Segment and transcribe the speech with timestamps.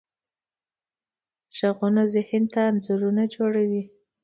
[1.57, 3.83] غږونه ذهن ته انځورونه جوړوي.